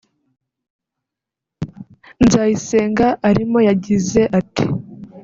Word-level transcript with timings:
Nzayisenga 2.25 3.07
arimo 3.29 3.59
yagize 3.67 4.21
ati 4.39 4.65